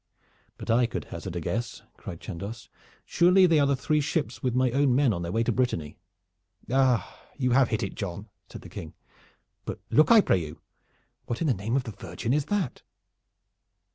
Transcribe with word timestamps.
"But 0.57 0.71
I 0.71 0.87
could 0.87 1.05
hazard 1.05 1.35
a 1.35 1.39
guess!" 1.39 1.83
cried 1.95 2.19
Chandos. 2.21 2.69
"Surely 3.05 3.45
they 3.45 3.59
are 3.59 3.67
the 3.67 3.75
three 3.75 4.01
ships 4.01 4.41
with 4.41 4.55
my 4.55 4.71
own 4.71 4.95
men 4.95 5.13
on 5.13 5.21
their 5.21 5.31
way 5.31 5.43
to 5.43 5.51
Brittany." 5.51 5.99
"You 6.67 7.51
have 7.51 7.67
hit 7.67 7.83
it, 7.83 7.93
John," 7.93 8.27
said 8.49 8.61
the 8.61 8.67
King. 8.69 8.95
"But 9.63 9.79
look, 9.91 10.09
I 10.09 10.21
pray 10.21 10.39
you! 10.39 10.59
What 11.27 11.39
in 11.39 11.45
the 11.45 11.53
name 11.53 11.75
of 11.75 11.83
the 11.83 11.91
Virgin 11.91 12.33
is 12.33 12.45
that?" 12.45 12.81